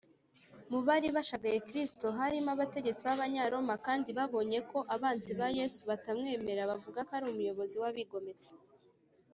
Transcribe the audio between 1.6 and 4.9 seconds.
kristo, harimo abategetsi b’abanyaroma, kandi babonye ko